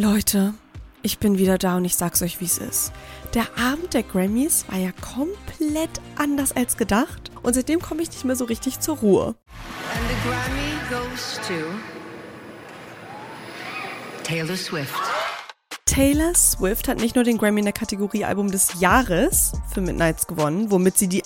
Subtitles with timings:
[0.00, 0.54] Leute,
[1.02, 2.92] ich bin wieder da und ich sag's euch, wie es ist.
[3.34, 8.24] Der Abend der Grammys war ja komplett anders als gedacht und seitdem komme ich nicht
[8.24, 9.26] mehr so richtig zur Ruhe.
[9.26, 9.34] And
[10.08, 11.54] the Grammy goes to
[14.22, 14.94] Taylor Swift.
[15.84, 20.28] Taylor Swift hat nicht nur den Grammy in der Kategorie Album des Jahres für Midnights
[20.28, 21.24] gewonnen, womit sie die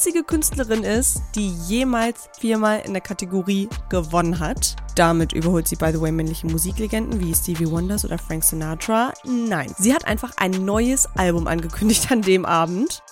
[0.00, 4.74] einzige Künstlerin ist, die jemals viermal in der Kategorie gewonnen hat.
[4.96, 9.12] Damit überholt sie, by the way, männliche Musiklegenden wie Stevie Wonders oder Frank Sinatra.
[9.24, 13.02] Nein, sie hat einfach ein neues Album angekündigt an dem Abend.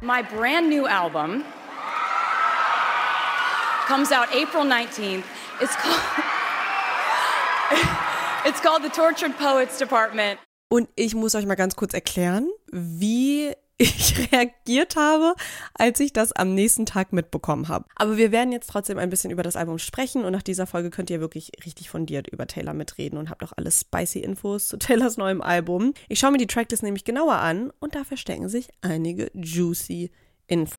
[0.00, 1.44] My brand new album
[3.86, 5.22] comes out April 19th.
[5.60, 6.00] It's called
[8.44, 10.40] It's called The Tortured Poets Department.
[10.68, 15.34] Und ich muss euch mal ganz kurz erklären, wie ich reagiert habe,
[15.74, 17.86] als ich das am nächsten Tag mitbekommen habe.
[17.96, 20.90] Aber wir werden jetzt trotzdem ein bisschen über das Album sprechen und nach dieser Folge
[20.90, 24.76] könnt ihr wirklich richtig fundiert über Taylor mitreden und habt auch alle spicy Infos zu
[24.78, 25.94] Taylors neuem Album.
[26.08, 30.10] Ich schaue mir die Tracklist nämlich genauer an und da verstecken sich einige juicy
[30.46, 30.76] Infos.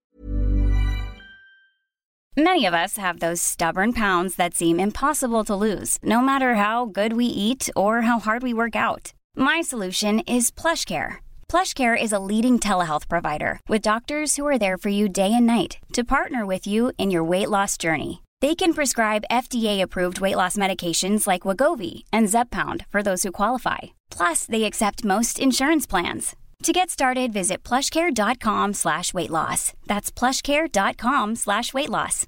[2.36, 6.86] Many of us have those stubborn pounds that seem impossible to lose, no matter how
[6.86, 9.14] good we eat or how hard we work out.
[9.36, 11.18] My solution is PlushCare.
[11.54, 15.46] PlushCare is a leading telehealth provider with doctors who are there for you day and
[15.46, 18.24] night to partner with you in your weight loss journey.
[18.42, 23.94] They can prescribe FDA-approved weight loss medications like Wagovi and Zepbound for those who qualify.
[24.10, 26.36] Plus, they accept most insurance plans.
[26.64, 29.74] To get started, visit plushcare.com slash weight loss.
[29.86, 32.26] That's plushcare.com slash weight loss.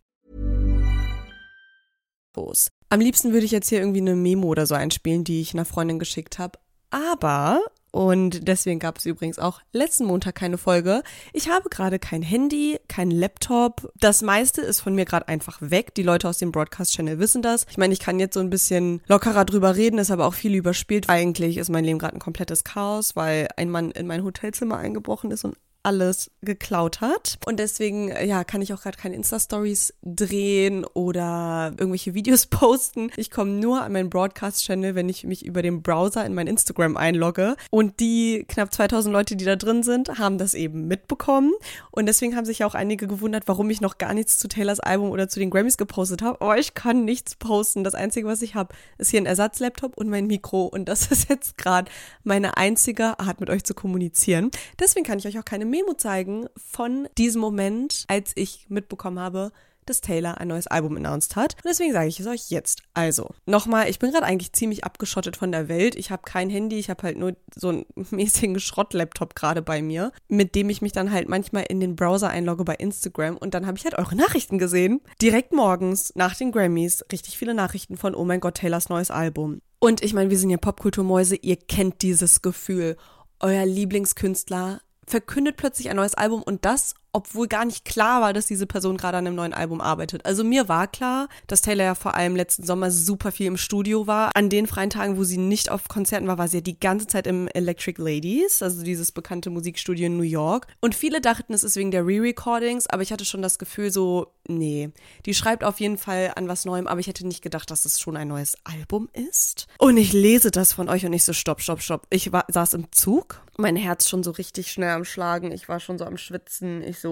[2.92, 5.66] Am liebsten würde ich jetzt hier irgendwie eine Memo oder so einspielen, die ich einer
[5.66, 6.60] Freundin geschickt habe.
[6.92, 7.62] Aber
[7.96, 11.02] und deswegen gab es übrigens auch letzten Montag keine Folge.
[11.32, 13.90] Ich habe gerade kein Handy, kein Laptop.
[13.98, 15.96] Das meiste ist von mir gerade einfach weg.
[15.96, 17.66] Die Leute aus dem Broadcast-Channel wissen das.
[17.70, 20.56] Ich meine, ich kann jetzt so ein bisschen lockerer drüber reden, ist aber auch viel
[20.56, 21.08] überspielt.
[21.08, 25.32] Eigentlich ist mein Leben gerade ein komplettes Chaos, weil ein Mann in mein Hotelzimmer eingebrochen
[25.32, 25.56] ist und
[25.86, 27.38] alles geklaut hat.
[27.46, 33.12] Und deswegen, ja, kann ich auch gerade keine Insta-Stories drehen oder irgendwelche Videos posten.
[33.16, 36.98] Ich komme nur an meinen Broadcast-Channel, wenn ich mich über den Browser in mein Instagram
[36.98, 37.56] einlogge.
[37.70, 41.54] Und die knapp 2000 Leute, die da drin sind, haben das eben mitbekommen.
[41.92, 45.12] Und deswegen haben sich auch einige gewundert, warum ich noch gar nichts zu Taylors Album
[45.12, 46.42] oder zu den Grammys gepostet habe.
[46.42, 47.84] Aber ich kann nichts posten.
[47.84, 50.66] Das Einzige, was ich habe, ist hier ein Ersatzlaptop und mein Mikro.
[50.66, 51.92] Und das ist jetzt gerade
[52.24, 54.50] meine einzige Art, mit euch zu kommunizieren.
[54.80, 59.52] Deswegen kann ich euch auch keine Memo zeigen von diesem Moment, als ich mitbekommen habe,
[59.86, 61.56] dass Taylor ein neues Album announced hat.
[61.56, 62.82] Und deswegen sage ich es euch jetzt.
[62.94, 65.96] Also, nochmal, ich bin gerade eigentlich ziemlich abgeschottet von der Welt.
[65.96, 70.14] Ich habe kein Handy, ich habe halt nur so einen mäßigen Schrottlaptop gerade bei mir,
[70.30, 73.68] mit dem ich mich dann halt manchmal in den Browser einlogge bei Instagram und dann
[73.68, 75.02] habe ich halt eure Nachrichten gesehen.
[75.22, 79.62] Direkt morgens nach den Grammys richtig viele Nachrichten von, oh mein Gott, Taylors neues Album.
[79.80, 82.96] Und ich meine, wir sind ja Popkulturmäuse, ihr kennt dieses Gefühl.
[83.42, 88.46] Euer Lieblingskünstler verkündet plötzlich ein neues Album und das obwohl gar nicht klar war, dass
[88.46, 90.26] diese Person gerade an einem neuen Album arbeitet.
[90.26, 94.06] Also mir war klar, dass Taylor ja vor allem letzten Sommer super viel im Studio
[94.06, 94.36] war.
[94.36, 97.08] An den freien Tagen, wo sie nicht auf Konzerten war, war sie ja die ganze
[97.08, 100.68] Zeit im Electric Ladies, also dieses bekannte Musikstudio in New York.
[100.82, 104.34] Und viele dachten, es ist wegen der Re-Recordings, aber ich hatte schon das Gefühl so,
[104.50, 104.90] nee,
[105.26, 107.98] die schreibt auf jeden Fall an was Neuem, aber ich hätte nicht gedacht, dass es
[107.98, 109.68] schon ein neues Album ist.
[109.78, 112.08] Und ich lese das von euch und ich so, stopp, stopp, stopp.
[112.10, 115.80] Ich war, saß im Zug, mein Herz schon so richtig schnell am Schlagen, ich war
[115.80, 117.05] schon so am Schwitzen, ich so,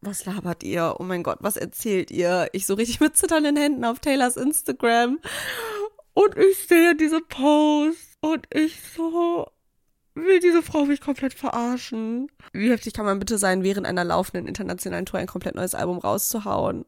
[0.00, 0.96] was labert ihr?
[0.98, 2.48] Oh mein Gott, was erzählt ihr?
[2.52, 5.18] Ich so richtig mit zitternden Händen auf Taylors Instagram.
[6.14, 9.46] Und ich sehe diese Post und ich so,
[10.14, 12.30] will diese Frau mich komplett verarschen?
[12.52, 15.98] Wie heftig kann man bitte sein, während einer laufenden internationalen Tour ein komplett neues Album
[15.98, 16.86] rauszuhauen?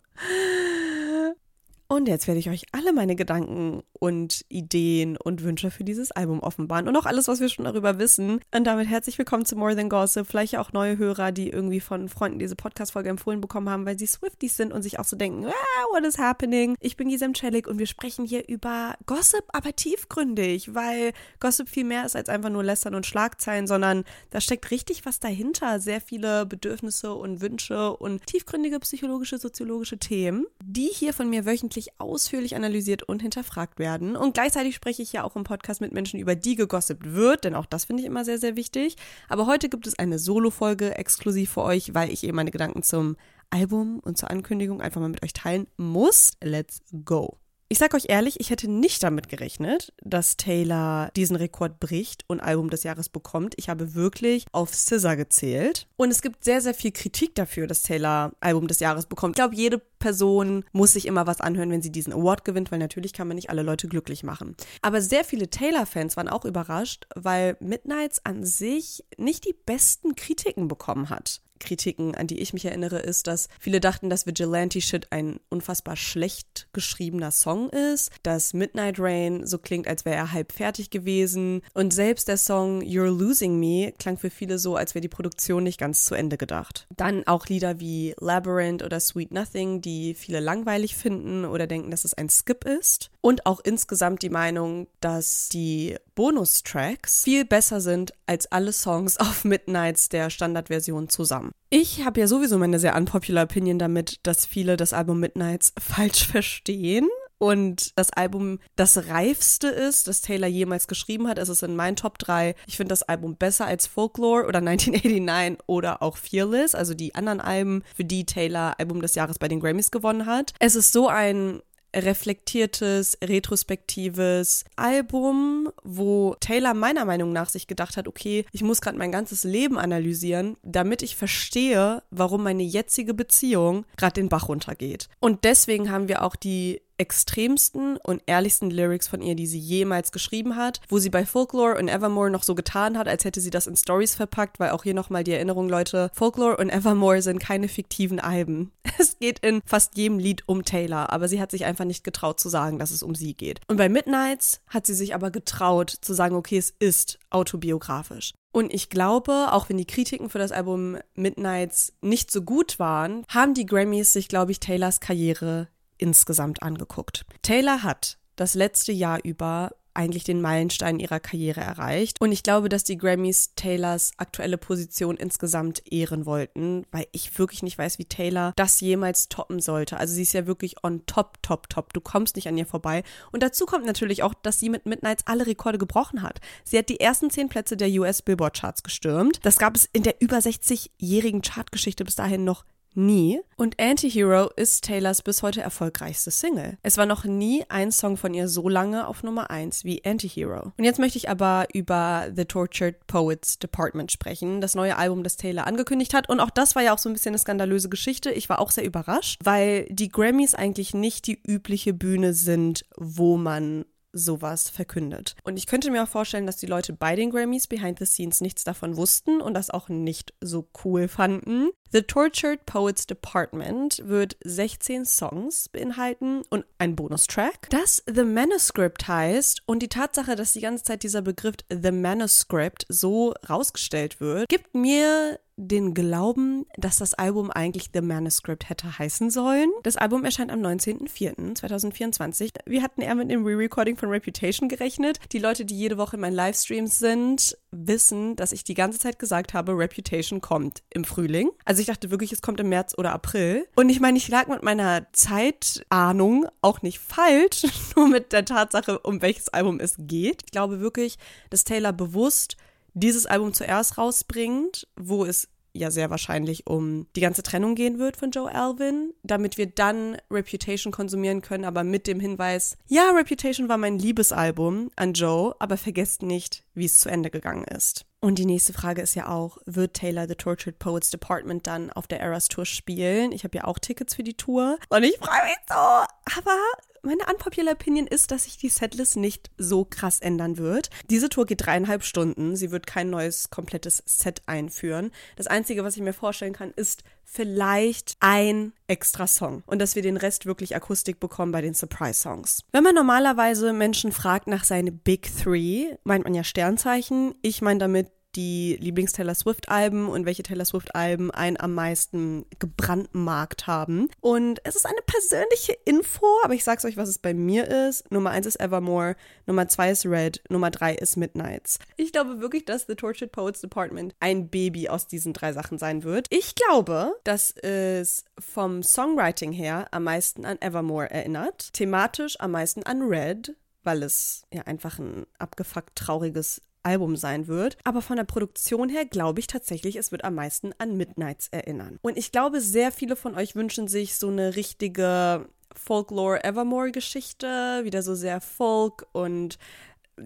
[1.91, 6.41] Und jetzt werde ich euch alle meine Gedanken und Ideen und Wünsche für dieses Album
[6.41, 8.41] offenbaren und auch alles, was wir schon darüber wissen.
[8.55, 10.27] Und damit herzlich willkommen zu More Than Gossip.
[10.27, 14.07] Vielleicht auch neue Hörer, die irgendwie von Freunden diese Podcast-Folge empfohlen bekommen haben, weil sie
[14.07, 16.77] Swifties sind und sich auch so denken, ah, what is happening?
[16.79, 21.85] Ich bin Gisem Celik und wir sprechen hier über Gossip, aber tiefgründig, weil Gossip viel
[21.85, 25.81] mehr ist als einfach nur Lästern und Schlagzeilen, sondern da steckt richtig was dahinter.
[25.81, 31.78] Sehr viele Bedürfnisse und Wünsche und tiefgründige psychologische, soziologische Themen, die hier von mir wöchentlich
[31.79, 34.17] wirklich ausführlich analysiert und hinterfragt werden.
[34.17, 37.55] Und gleichzeitig spreche ich ja auch im Podcast mit Menschen, über die gegossipt wird, denn
[37.55, 38.97] auch das finde ich immer sehr, sehr wichtig.
[39.29, 43.17] Aber heute gibt es eine Solo-Folge exklusiv für euch, weil ich eben meine Gedanken zum
[43.51, 46.33] Album und zur Ankündigung einfach mal mit euch teilen muss.
[46.43, 47.39] Let's go.
[47.71, 52.41] Ich sag euch ehrlich, ich hätte nicht damit gerechnet, dass Taylor diesen Rekord bricht und
[52.41, 53.53] Album des Jahres bekommt.
[53.59, 55.87] Ich habe wirklich auf Scissor gezählt.
[55.99, 59.33] Und es gibt sehr, sehr viel Kritik dafür, dass Taylor Album des Jahres bekommt.
[59.33, 62.79] Ich glaube, jede Person muss sich immer was anhören, wenn sie diesen Award gewinnt, weil
[62.79, 64.57] natürlich kann man nicht alle Leute glücklich machen.
[64.81, 70.69] Aber sehr viele Taylor-Fans waren auch überrascht, weil Midnights an sich nicht die besten Kritiken
[70.69, 71.43] bekommen hat.
[71.59, 75.97] Kritiken, an die ich mich erinnere, ist, dass viele dachten, dass Vigilante Shit ein unfassbar
[75.97, 81.63] schlecht geschriebener Song ist, dass Midnight Rain so klingt, als wäre er halb fertig gewesen
[81.75, 85.63] und selbst der Song You're Losing Me klang für viele so, als wäre die Produktion
[85.63, 86.87] nicht ganz zu Ende gedacht.
[86.97, 92.05] Dann auch Lieder wie Labyrinth oder Sweet Nothing, die viele langweilig finden oder denken, dass
[92.05, 98.13] es ein Skip ist und auch insgesamt die Meinung, dass die Bonustracks viel besser sind
[98.27, 101.53] als alle Songs auf Midnights der Standardversion zusammen.
[101.71, 106.27] Ich habe ja sowieso meine sehr unpopular Opinion damit, dass viele das Album Midnights falsch
[106.27, 111.39] verstehen und das Album das reifste ist, das Taylor jemals geschrieben hat.
[111.39, 112.57] Es ist in meinen Top 3.
[112.67, 117.41] Ich finde das Album besser als Folklore oder 1989 oder auch Fearless, also die anderen
[117.41, 120.53] Alben, für die Taylor Album des Jahres bei den Grammys gewonnen hat.
[120.59, 121.63] Es ist so ein
[121.95, 128.99] reflektiertes, retrospektives Album, wo Taylor meiner Meinung nach sich gedacht hat, okay, ich muss gerade
[128.99, 135.09] mein ganzes Leben analysieren, damit ich verstehe, warum meine jetzige Beziehung gerade den Bach runtergeht.
[135.21, 140.13] Und deswegen haben wir auch die extremsten und ehrlichsten Lyrics von ihr, die sie jemals
[140.13, 143.51] geschrieben hat, wo sie bei Folklore und Evermore noch so getan hat, als hätte sie
[143.51, 147.39] das in Stories verpackt, weil auch hier nochmal die Erinnerung, Leute, Folklore und Evermore sind
[147.39, 148.73] keine fiktiven Alben.
[149.01, 152.41] Es geht in fast jedem Lied um Taylor, aber sie hat sich einfach nicht getraut
[152.41, 153.61] zu sagen, dass es um sie geht.
[153.69, 158.35] Und bei Midnights hat sie sich aber getraut zu sagen, okay, es ist autobiografisch.
[158.51, 163.25] Und ich glaube, auch wenn die Kritiken für das Album Midnights nicht so gut waren,
[163.29, 165.69] haben die Grammys sich, glaube ich, Taylors Karriere
[165.99, 167.25] insgesamt angeguckt.
[167.43, 172.21] Taylor hat das letzte Jahr über eigentlich den Meilenstein ihrer Karriere erreicht.
[172.21, 177.65] Und ich glaube, dass die Grammys Taylors aktuelle Position insgesamt ehren wollten, weil ich wirklich
[177.65, 179.97] nicht weiß, wie Taylor das jemals toppen sollte.
[179.97, 181.93] Also sie ist ja wirklich on top, top, top.
[181.93, 183.03] Du kommst nicht an ihr vorbei.
[183.33, 186.41] Und dazu kommt natürlich auch, dass sie mit Midnights alle Rekorde gebrochen hat.
[186.63, 189.41] Sie hat die ersten zehn Plätze der US Billboard Charts gestürmt.
[189.43, 192.65] Das gab es in der über 60-jährigen Chartgeschichte bis dahin noch
[192.99, 193.41] nie.
[193.57, 196.77] Und Antihero ist Taylors bis heute erfolgreichste Single.
[196.83, 200.73] Es war noch nie ein Song von ihr so lange auf Nummer 1 wie Antihero.
[200.77, 205.37] Und jetzt möchte ich aber über The Tortured Poets Department sprechen, das neue Album, das
[205.37, 206.29] Taylor angekündigt hat.
[206.29, 208.31] Und auch das war ja auch so ein bisschen eine skandalöse Geschichte.
[208.31, 213.37] Ich war auch sehr überrascht, weil die Grammys eigentlich nicht die übliche Bühne sind, wo
[213.37, 215.35] man sowas verkündet.
[215.45, 218.41] Und ich könnte mir auch vorstellen, dass die Leute bei den Grammys behind the scenes
[218.41, 221.71] nichts davon wussten und das auch nicht so cool fanden.
[221.91, 229.63] The Tortured Poets Department wird 16 Songs beinhalten und ein Bonustrack, das The Manuscript heißt
[229.65, 234.75] und die Tatsache, dass die ganze Zeit dieser Begriff The Manuscript so rausgestellt wird, gibt
[234.75, 239.71] mir den Glauben, dass das Album eigentlich The Manuscript hätte heißen sollen.
[239.83, 242.51] Das Album erscheint am 19.04.2024.
[242.65, 245.19] Wir hatten eher mit dem Re-Recording von Reputation gerechnet.
[245.33, 249.19] Die Leute, die jede Woche in meinen Livestreams sind, wissen, dass ich die ganze Zeit
[249.19, 251.51] gesagt habe, Reputation kommt im Frühling.
[251.65, 253.67] Also ich dachte wirklich, es kommt im März oder April.
[253.77, 257.67] Und ich meine, ich lag mit meiner Zeitahnung auch nicht falsch,
[257.97, 260.43] nur mit der Tatsache, um welches Album es geht.
[260.47, 261.19] Ich glaube wirklich,
[261.51, 262.57] dass Taylor bewusst
[262.95, 265.49] dieses Album zuerst rausbringt, wo es
[265.79, 270.17] ja sehr wahrscheinlich um die ganze Trennung gehen wird von Joe Alvin, damit wir dann
[270.31, 275.77] Reputation konsumieren können, aber mit dem Hinweis, ja, Reputation war mein Liebesalbum an Joe, aber
[275.77, 278.05] vergesst nicht, wie es zu Ende gegangen ist.
[278.21, 282.09] Und die nächste Frage ist ja auch, wird Taylor The Tortured Poets Department dann auf
[282.09, 283.31] der Eras Tour spielen?
[283.31, 285.75] Ich habe ja auch Tickets für die Tour und ich freue mich so.
[285.75, 286.59] Aber
[287.03, 290.91] meine unpopular Opinion ist, dass sich die Setlist nicht so krass ändern wird.
[291.11, 292.57] Diese Tour geht dreieinhalb Stunden.
[292.57, 295.11] Sie wird kein neues, komplettes Set einführen.
[295.37, 300.03] Das Einzige, was ich mir vorstellen kann, ist vielleicht ein extra Song und dass wir
[300.03, 302.65] den Rest wirklich Akustik bekommen bei den Surprise-Songs.
[302.73, 307.35] Wenn man normalerweise Menschen fragt nach seinen Big Three, meint man ja Sternzeichen.
[307.43, 314.09] Ich meine damit die Lieblings-Taylor Swift-Alben und welche Taylor Swift-Alben einen am meisten gebrandmarkt haben.
[314.21, 318.11] Und es ist eine persönliche Info, aber ich sag's euch, was es bei mir ist.
[318.11, 319.17] Nummer eins ist Evermore,
[319.47, 321.79] Nummer zwei ist Red, Nummer drei ist Midnights.
[321.97, 326.05] Ich glaube wirklich, dass The Tortured Poets Department ein Baby aus diesen drei Sachen sein
[326.05, 326.27] wird.
[326.31, 332.83] Ich glaube, dass es vom Songwriting her am meisten an Evermore erinnert, thematisch am meisten
[332.83, 337.77] an Red, weil es ja einfach ein abgefuckt trauriges Album sein wird.
[337.85, 341.99] Aber von der Produktion her glaube ich tatsächlich, es wird am meisten an Midnights erinnern.
[342.01, 347.85] Und ich glaube, sehr viele von euch wünschen sich so eine richtige Folklore Evermore Geschichte,
[347.85, 349.59] wieder so sehr Folk und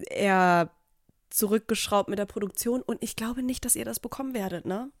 [0.09, 0.69] eher
[1.29, 4.91] zurückgeschraubt mit der Produktion und ich glaube nicht, dass ihr das bekommen werdet, ne?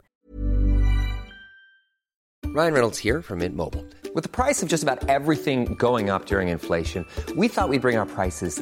[2.55, 3.83] Ryan Reynolds here from Mint Mobile.
[4.13, 7.05] With the price of just about everything going up during inflation,
[7.35, 8.61] we thought we'd bring our prices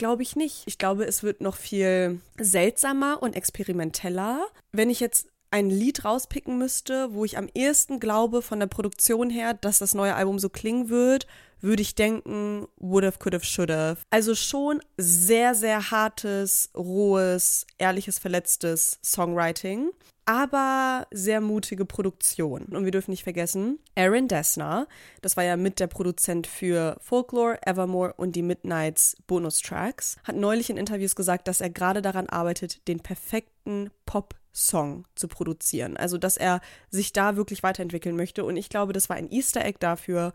[0.00, 0.62] Glaube ich nicht.
[0.64, 4.46] Ich glaube, es wird noch viel seltsamer und experimenteller.
[4.72, 9.28] Wenn ich jetzt ein Lied rauspicken müsste, wo ich am ehesten glaube von der Produktion
[9.28, 11.26] her, dass das neue Album so klingen wird,
[11.60, 13.98] würde ich denken, would've, could've, should've.
[14.10, 19.90] Also schon sehr, sehr hartes, rohes, ehrliches, verletztes Songwriting,
[20.24, 22.66] aber sehr mutige Produktion.
[22.66, 24.86] Und wir dürfen nicht vergessen, Aaron Dessner,
[25.22, 30.70] das war ja mit der Produzent für Folklore, Evermore und die Midnights Bonustracks, hat neulich
[30.70, 35.96] in Interviews gesagt, dass er gerade daran arbeitet, den perfekten Pop Song zu produzieren.
[35.96, 38.44] Also, dass er sich da wirklich weiterentwickeln möchte.
[38.44, 40.32] Und ich glaube, das war ein Easter Egg dafür,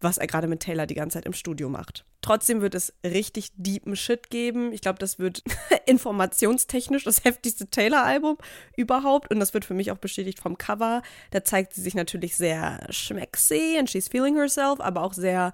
[0.00, 2.04] was er gerade mit Taylor die ganze Zeit im Studio macht.
[2.20, 4.72] Trotzdem wird es richtig deepen Shit geben.
[4.72, 5.42] Ich glaube, das wird
[5.86, 8.38] informationstechnisch das heftigste Taylor-Album
[8.76, 9.30] überhaupt.
[9.30, 11.02] Und das wird für mich auch bestätigt vom Cover.
[11.30, 15.52] Da zeigt sie sich natürlich sehr schmecksy and she's feeling herself, aber auch sehr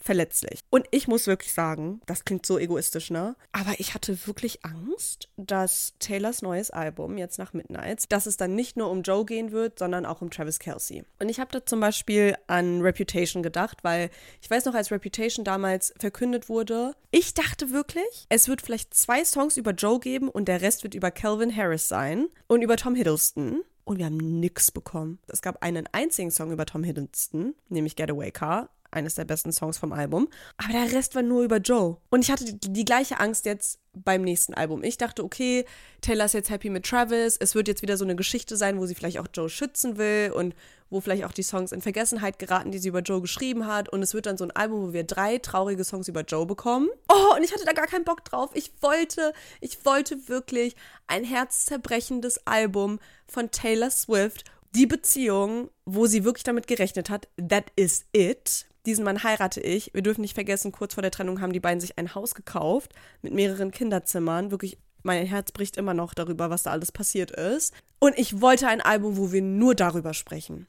[0.00, 0.60] verletzlich.
[0.70, 3.36] Und ich muss wirklich sagen, das klingt so egoistisch, ne?
[3.52, 8.54] Aber ich hatte wirklich Angst, dass Taylors neues Album, jetzt nach Midnights, dass es dann
[8.54, 11.04] nicht nur um Joe gehen wird, sondern auch um Travis Kelsey.
[11.18, 15.44] Und ich habe da zum Beispiel an Reputation gedacht, weil ich weiß noch, als Reputation
[15.44, 20.48] damals verkündet wurde, ich dachte wirklich, es wird vielleicht zwei Songs über Joe geben und
[20.48, 23.62] der Rest wird über Calvin Harris sein und über Tom Hiddleston.
[23.84, 25.18] Und wir haben nix bekommen.
[25.26, 29.78] Es gab einen einzigen Song über Tom Hiddleston, nämlich Getaway Car eines der besten Songs
[29.78, 30.28] vom Album.
[30.56, 31.96] Aber der Rest war nur über Joe.
[32.10, 34.82] Und ich hatte die, die, gleiche Angst jetzt beim nächsten Album.
[34.82, 35.64] Ich dachte, okay,
[36.00, 37.36] Taylor ist jetzt happy mit Travis.
[37.38, 40.32] Es wird jetzt wieder so eine Geschichte sein, wo sie vielleicht auch Joe schützen will
[40.34, 40.54] und
[40.90, 43.88] wo vielleicht auch die Songs in Vergessenheit geraten, die sie über Joe geschrieben hat.
[43.88, 46.88] Und es wird dann so ein Album, wo wir drei traurige Songs über Joe bekommen.
[47.08, 48.50] Oh, und ich hatte da gar keinen Bock drauf.
[48.54, 50.74] Ich wollte, ich wollte wirklich
[51.06, 54.44] ein herzzerбrechendes Album von Taylor Swift.
[54.74, 59.92] Die Beziehung, wo sie wirklich damit gerechnet hat, that is it diesen Mann heirate ich.
[59.94, 62.94] Wir dürfen nicht vergessen, kurz vor der Trennung haben die beiden sich ein Haus gekauft
[63.22, 64.50] mit mehreren Kinderzimmern.
[64.50, 67.74] Wirklich, mein Herz bricht immer noch darüber, was da alles passiert ist.
[67.98, 70.66] Und ich wollte ein Album, wo wir nur darüber sprechen.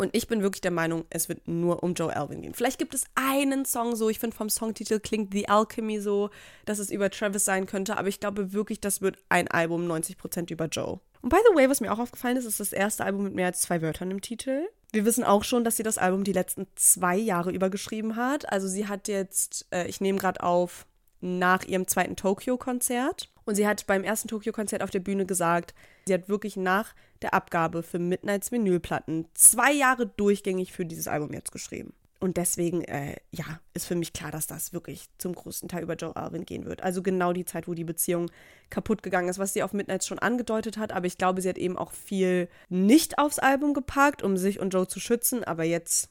[0.00, 2.54] Und ich bin wirklich der Meinung, es wird nur um Joe Alvin gehen.
[2.54, 6.30] Vielleicht gibt es einen Song so, ich finde vom Songtitel klingt The Alchemy so,
[6.64, 10.50] dass es über Travis sein könnte, aber ich glaube wirklich, das wird ein Album 90%
[10.50, 11.00] über Joe.
[11.20, 13.48] Und by the way, was mir auch aufgefallen ist, ist das erste Album mit mehr
[13.48, 14.62] als zwei Wörtern im Titel.
[14.92, 18.50] Wir wissen auch schon, dass sie das Album die letzten zwei Jahre über geschrieben hat.
[18.52, 20.86] Also sie hat jetzt, äh, ich nehme gerade auf,
[21.20, 23.30] nach ihrem zweiten Tokyo-Konzert.
[23.44, 25.74] Und sie hat beim ersten Tokyo-Konzert auf der Bühne gesagt,
[26.06, 31.32] sie hat wirklich nach der Abgabe für Midnights Vinylplatten zwei Jahre durchgängig für dieses Album
[31.32, 31.92] jetzt geschrieben.
[32.20, 35.94] Und deswegen, äh, ja, ist für mich klar, dass das wirklich zum größten Teil über
[35.94, 36.82] Joe Alvin gehen wird.
[36.82, 38.30] Also genau die Zeit, wo die Beziehung
[38.68, 40.92] kaputt gegangen ist, was sie auf Midnights schon angedeutet hat.
[40.92, 44.74] Aber ich glaube, sie hat eben auch viel nicht aufs Album gepackt, um sich und
[44.74, 45.44] Joe zu schützen.
[45.44, 46.10] Aber jetzt,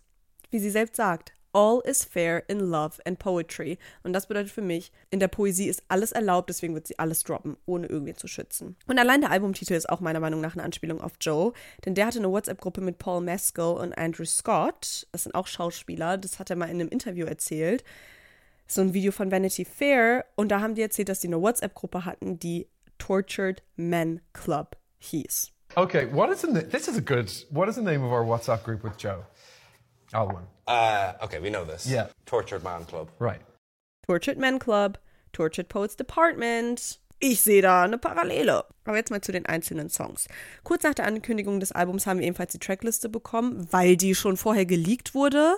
[0.49, 3.79] wie sie selbst sagt, All is fair in love and poetry.
[4.03, 7.23] Und das bedeutet für mich, in der Poesie ist alles erlaubt, deswegen wird sie alles
[7.23, 8.75] droppen, ohne irgendwen zu schützen.
[8.87, 11.53] Und allein der Albumtitel ist auch meiner Meinung nach eine Anspielung auf Joe,
[11.85, 15.07] denn der hatte eine WhatsApp-Gruppe mit Paul Mescal und Andrew Scott.
[15.11, 17.83] Das sind auch Schauspieler, das hat er mal in einem Interview erzählt.
[18.67, 22.05] So ein Video von Vanity Fair und da haben die erzählt, dass die eine WhatsApp-Gruppe
[22.05, 22.67] hatten, die
[22.99, 25.51] Tortured Men Club hieß.
[25.75, 28.63] Okay, what is the this is a good what is the name of our WhatsApp
[28.63, 29.25] group with Joe?
[30.13, 30.47] Alwyn.
[30.69, 31.87] Uh, okay, we know this.
[31.87, 32.09] Yeah.
[32.27, 33.09] Tortured Man Club.
[33.19, 33.41] Right.
[34.05, 34.99] Tortured Men Club,
[35.33, 36.99] Tortured Poets Department.
[37.19, 38.65] Ich sehe da eine Parallele.
[38.85, 40.27] Aber jetzt mal zu den einzelnen Songs.
[40.63, 44.37] Kurz nach der Ankündigung des Albums haben wir ebenfalls die Trackliste bekommen, weil die schon
[44.37, 45.57] vorher geleakt wurde.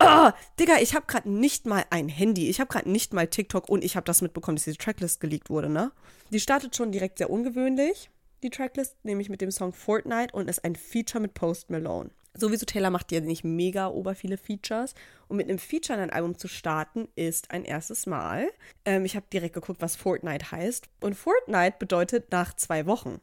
[0.00, 2.48] Oh, Digga, ich habe gerade nicht mal ein Handy.
[2.48, 5.50] Ich habe gerade nicht mal TikTok und ich habe das mitbekommen, dass diese Tracklist geleakt
[5.50, 5.90] wurde, ne?
[6.30, 8.10] Die startet schon direkt sehr ungewöhnlich,
[8.42, 12.10] die Tracklist, nämlich mit dem Song Fortnite und ist ein Feature mit Post Malone.
[12.36, 14.94] Sowieso Taylor macht ja nicht mega ober viele Features.
[15.28, 18.48] Und mit einem Feature in ein Album zu starten, ist ein erstes Mal.
[18.84, 20.88] Ähm, ich habe direkt geguckt, was Fortnite heißt.
[21.00, 23.20] Und Fortnite bedeutet nach zwei Wochen.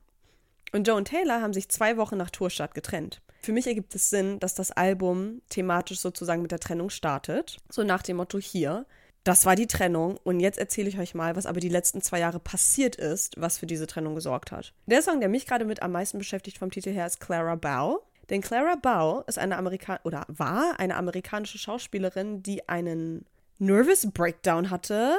[0.71, 3.21] Und Joe und Taylor haben sich zwei Wochen nach Tourstart getrennt.
[3.41, 7.57] Für mich ergibt es Sinn, dass das Album thematisch sozusagen mit der Trennung startet.
[7.69, 8.85] So nach dem Motto hier.
[9.23, 12.19] Das war die Trennung und jetzt erzähle ich euch mal, was aber die letzten zwei
[12.19, 14.73] Jahre passiert ist, was für diese Trennung gesorgt hat.
[14.87, 18.01] Der Song, der mich gerade mit am meisten beschäftigt vom Titel her, ist Clara Bow.
[18.31, 23.25] Denn Clara Bow ist eine Amerikan oder war eine amerikanische Schauspielerin, die einen
[23.59, 25.17] Nervous Breakdown hatte,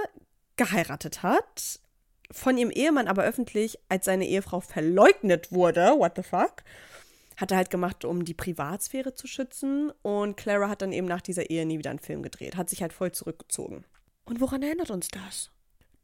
[0.57, 1.81] geheiratet hat,
[2.31, 5.93] von ihrem Ehemann aber öffentlich als seine Ehefrau verleugnet wurde.
[5.99, 6.65] What the fuck?
[7.37, 9.93] Hat er halt gemacht, um die Privatsphäre zu schützen.
[10.01, 12.57] Und Clara hat dann eben nach dieser Ehe nie wieder einen Film gedreht.
[12.57, 13.85] Hat sich halt voll zurückgezogen.
[14.25, 15.51] Und woran erinnert uns das?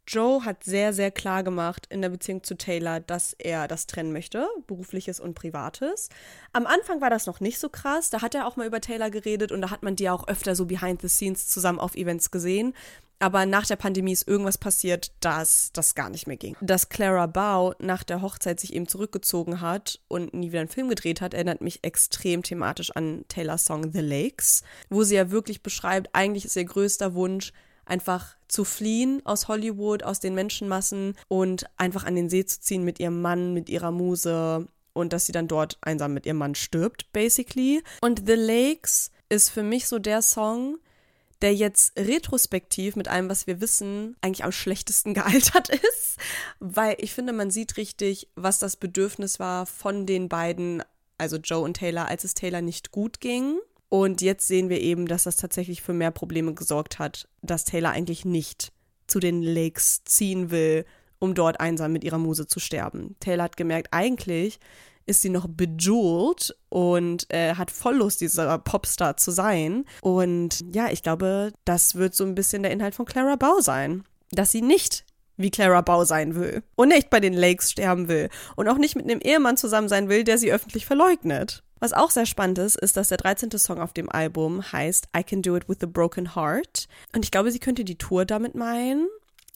[0.08, 4.12] Joe hat sehr, sehr klar gemacht in der Beziehung zu Taylor, dass er das trennen
[4.12, 6.08] möchte, berufliches und privates.
[6.54, 9.10] Am Anfang war das noch nicht so krass, da hat er auch mal über Taylor
[9.10, 12.30] geredet und da hat man die auch öfter so behind the scenes zusammen auf Events
[12.30, 12.74] gesehen.
[13.20, 16.56] Aber nach der Pandemie ist irgendwas passiert, dass das gar nicht mehr ging.
[16.60, 20.88] Dass Clara Bow nach der Hochzeit sich eben zurückgezogen hat und nie wieder einen Film
[20.88, 25.62] gedreht hat, erinnert mich extrem thematisch an Taylors Song The Lakes, wo sie ja wirklich
[25.62, 27.52] beschreibt, eigentlich ist ihr größter Wunsch,
[27.88, 32.84] einfach zu fliehen aus Hollywood, aus den Menschenmassen und einfach an den See zu ziehen
[32.84, 36.54] mit ihrem Mann, mit ihrer Muse und dass sie dann dort einsam mit ihrem Mann
[36.54, 37.82] stirbt, basically.
[38.00, 40.78] Und The Lakes ist für mich so der Song,
[41.40, 46.16] der jetzt retrospektiv mit allem, was wir wissen, eigentlich am schlechtesten gealtert ist,
[46.58, 50.82] weil ich finde, man sieht richtig, was das Bedürfnis war von den beiden,
[51.16, 53.58] also Joe und Taylor, als es Taylor nicht gut ging.
[53.88, 57.90] Und jetzt sehen wir eben, dass das tatsächlich für mehr Probleme gesorgt hat, dass Taylor
[57.90, 58.72] eigentlich nicht
[59.06, 60.84] zu den Lakes ziehen will,
[61.18, 63.16] um dort einsam mit ihrer Muse zu sterben.
[63.20, 64.60] Taylor hat gemerkt, eigentlich
[65.06, 69.84] ist sie noch bejewelt und äh, hat voll Lust, dieser Popstar zu sein.
[70.02, 74.04] Und ja, ich glaube, das wird so ein bisschen der Inhalt von Clara Bow sein.
[74.30, 75.06] Dass sie nicht
[75.38, 78.96] wie Clara Bow sein will und nicht bei den Lakes sterben will und auch nicht
[78.96, 81.62] mit einem Ehemann zusammen sein will, der sie öffentlich verleugnet.
[81.80, 83.50] Was auch sehr spannend ist, ist, dass der 13.
[83.58, 86.88] Song auf dem Album heißt I Can Do It With a Broken Heart.
[87.14, 89.08] Und ich glaube, sie könnte die Tour damit meinen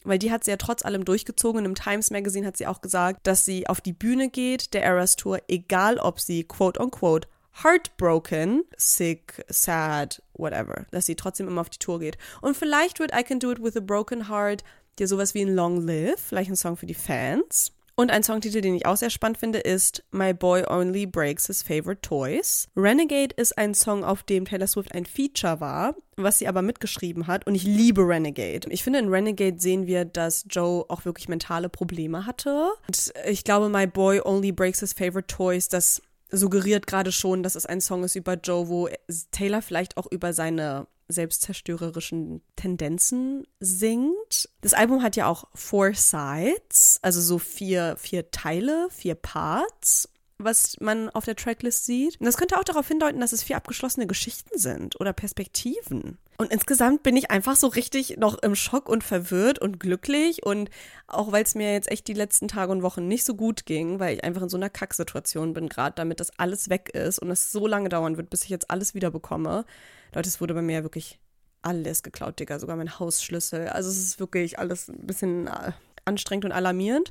[0.03, 1.59] weil die hat sie ja trotz allem durchgezogen.
[1.59, 4.83] Und im Times Magazine hat sie auch gesagt, dass sie auf die Bühne geht, der
[4.83, 7.27] Eras Tour, egal ob sie quote unquote
[7.63, 12.17] heartbroken, sick, sad, whatever, dass sie trotzdem immer auf die Tour geht.
[12.41, 14.63] Und vielleicht wird I Can Do It With a Broken Heart
[14.99, 17.71] dir sowas wie ein Long Live, vielleicht ein Song für die Fans.
[17.95, 21.61] Und ein Songtitel, den ich auch sehr spannend finde, ist My Boy Only Breaks His
[21.61, 22.67] Favorite Toys.
[22.75, 27.27] Renegade ist ein Song, auf dem Taylor Swift ein Feature war, was sie aber mitgeschrieben
[27.27, 27.45] hat.
[27.45, 28.67] Und ich liebe Renegade.
[28.71, 32.71] Ich finde, in Renegade sehen wir, dass Joe auch wirklich mentale Probleme hatte.
[32.87, 37.53] Und ich glaube, My Boy Only Breaks His Favorite Toys, das suggeriert gerade schon, dass
[37.53, 38.89] es ein Song ist über Joe, wo
[39.29, 44.49] Taylor vielleicht auch über seine selbstzerstörerischen Tendenzen singt.
[44.61, 50.09] Das Album hat ja auch Four Sides, also so vier, vier Teile, vier Parts
[50.43, 52.19] was man auf der Tracklist sieht.
[52.19, 56.17] Und das könnte auch darauf hindeuten, dass es vier abgeschlossene Geschichten sind oder Perspektiven.
[56.37, 60.43] Und insgesamt bin ich einfach so richtig noch im Schock und verwirrt und glücklich.
[60.45, 60.69] Und
[61.07, 63.99] auch weil es mir jetzt echt die letzten Tage und Wochen nicht so gut ging,
[63.99, 67.29] weil ich einfach in so einer Kacksituation bin, gerade damit das alles weg ist und
[67.29, 69.65] es so lange dauern wird, bis ich jetzt alles wieder bekomme.
[70.13, 71.19] Leute, es wurde bei mir wirklich
[71.63, 73.67] alles geklaut, Digga, sogar mein Hausschlüssel.
[73.69, 75.71] Also es ist wirklich alles ein bisschen äh,
[76.05, 77.09] anstrengend und alarmierend.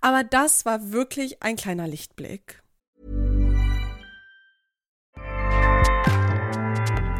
[0.00, 2.62] Aber das war wirklich ein kleiner Lichtblick.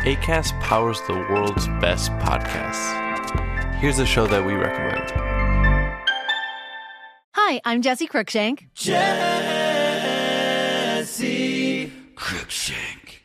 [0.06, 2.92] ACAST powers the world's best podcasts.
[3.80, 5.10] Here's a show that we recommend.
[7.34, 8.68] Hi, I'm Jesse Cruikshank.
[8.74, 9.00] Jesse
[12.14, 13.03] Cruikshank.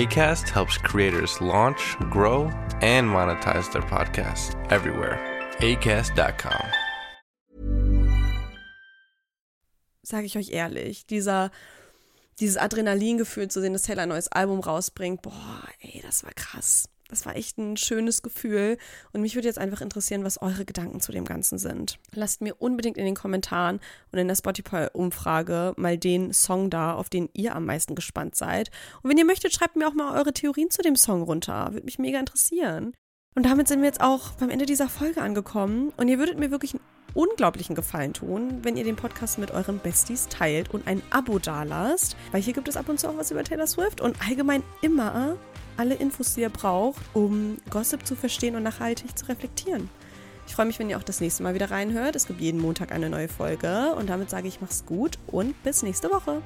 [0.00, 2.44] ACAST helps creators launch, grow,
[2.80, 5.18] and monetize their podcasts everywhere.
[5.58, 6.64] ACAST.com.
[10.02, 11.50] Sage ich euch ehrlich, dieser
[12.40, 16.88] dieses Adrenalingefühl zu sehen, dass Taylor ein neues Album rausbringt, boah, ey, das war krass.
[17.10, 18.78] Das war echt ein schönes Gefühl.
[19.12, 21.98] Und mich würde jetzt einfach interessieren, was eure Gedanken zu dem Ganzen sind.
[22.14, 23.80] Lasst mir unbedingt in den Kommentaren
[24.12, 28.70] und in der Spotify-Umfrage mal den Song da, auf den ihr am meisten gespannt seid.
[29.02, 31.72] Und wenn ihr möchtet, schreibt mir auch mal eure Theorien zu dem Song runter.
[31.72, 32.94] Würde mich mega interessieren.
[33.34, 35.92] Und damit sind wir jetzt auch beim Ende dieser Folge angekommen.
[35.96, 36.82] Und ihr würdet mir wirklich einen
[37.14, 42.16] unglaublichen Gefallen tun, wenn ihr den Podcast mit euren Besties teilt und ein Abo dalasst.
[42.32, 45.36] Weil hier gibt es ab und zu auch was über Taylor Swift und allgemein immer
[45.76, 49.88] alle Infos, die ihr braucht, um Gossip zu verstehen und nachhaltig zu reflektieren.
[50.46, 52.16] Ich freue mich, wenn ihr auch das nächste Mal wieder reinhört.
[52.16, 53.94] Es gibt jeden Montag eine neue Folge.
[53.94, 56.42] Und damit sage ich, mach's gut und bis nächste Woche.